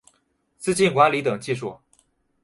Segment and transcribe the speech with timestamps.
[0.57, 1.77] 资金管理等技术